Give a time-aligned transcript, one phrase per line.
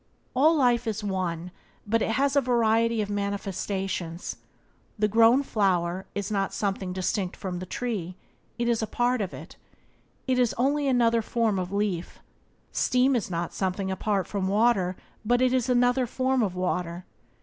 [0.35, 1.51] All life is one,
[1.85, 4.37] but it has a variety of manifestations.
[4.97, 8.15] The grown flower is not something distinct from the tree:
[8.57, 9.57] it is a part of it;
[10.25, 12.17] is only another form of leaf.
[12.71, 14.95] Steam is not something apart from water:
[15.29, 17.05] it is but another form of water.